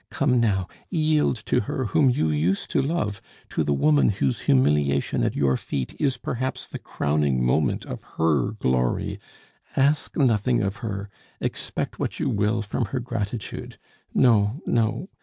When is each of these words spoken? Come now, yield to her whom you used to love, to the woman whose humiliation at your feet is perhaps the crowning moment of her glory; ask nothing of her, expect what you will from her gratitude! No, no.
Come 0.09 0.39
now, 0.39 0.67
yield 0.89 1.35
to 1.45 1.59
her 1.61 1.85
whom 1.85 2.09
you 2.09 2.31
used 2.31 2.71
to 2.71 2.81
love, 2.81 3.21
to 3.49 3.63
the 3.63 3.71
woman 3.71 4.09
whose 4.09 4.39
humiliation 4.49 5.21
at 5.23 5.35
your 5.35 5.57
feet 5.57 5.95
is 6.01 6.17
perhaps 6.17 6.65
the 6.65 6.79
crowning 6.79 7.45
moment 7.45 7.85
of 7.85 8.01
her 8.17 8.49
glory; 8.53 9.19
ask 9.75 10.17
nothing 10.17 10.63
of 10.63 10.77
her, 10.77 11.11
expect 11.39 11.99
what 11.99 12.19
you 12.19 12.31
will 12.31 12.63
from 12.63 12.85
her 12.85 12.99
gratitude! 12.99 13.77
No, 14.11 14.59
no. 14.65 15.07